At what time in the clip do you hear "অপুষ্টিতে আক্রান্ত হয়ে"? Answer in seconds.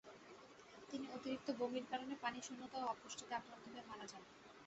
2.85-3.87